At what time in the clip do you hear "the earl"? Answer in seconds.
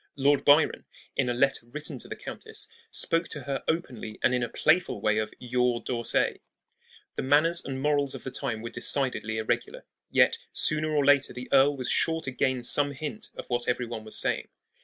11.33-11.77